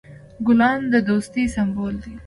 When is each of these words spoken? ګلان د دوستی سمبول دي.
ګلان 0.45 0.79
د 0.91 0.95
دوستی 1.07 1.43
سمبول 1.55 1.95
دي. 2.03 2.13